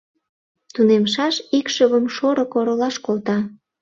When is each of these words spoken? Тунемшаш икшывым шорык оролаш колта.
Тунемшаш 0.73 1.35
икшывым 1.57 2.05
шорык 2.15 2.51
оролаш 2.59 2.95
колта. 3.05 3.37